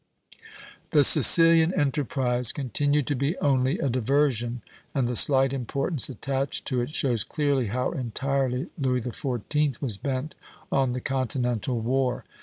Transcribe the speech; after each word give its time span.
The 0.89 1.03
Sicilian 1.03 1.71
enterprise 1.75 2.51
continued 2.51 3.05
to 3.05 3.15
be 3.15 3.37
only 3.37 3.77
a 3.77 3.87
diversion, 3.87 4.63
and 4.95 5.07
the 5.07 5.15
slight 5.15 5.53
importance 5.53 6.09
attached 6.09 6.65
to 6.69 6.81
it 6.81 6.89
shows 6.89 7.23
clearly 7.23 7.67
how 7.67 7.91
entirely 7.91 8.69
Louis 8.79 9.01
XIV. 9.01 9.79
was 9.79 9.97
bent 9.97 10.33
on 10.71 10.93
the 10.93 11.01
continental 11.01 11.79
war. 11.81 12.25